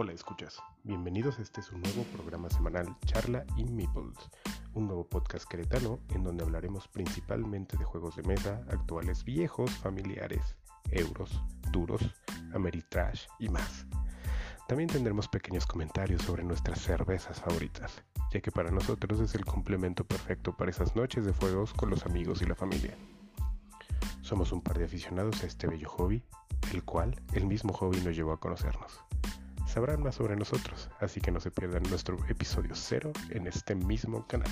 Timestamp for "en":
6.10-6.22, 33.30-33.46